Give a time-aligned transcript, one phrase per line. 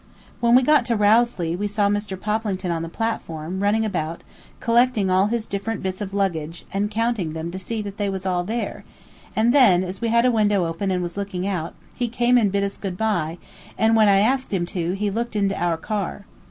[0.39, 2.19] When we got to Rowsley we saw Mr.
[2.19, 4.23] Poplington on the platform, running about,
[4.59, 8.25] collecting all his different bits of luggage, and counting them to see that they was
[8.25, 8.83] all there,
[9.35, 12.51] and then, as we had a window open and was looking out, he came and
[12.51, 13.37] bid us good by;
[13.77, 16.25] and when I asked him to, he looked into our car.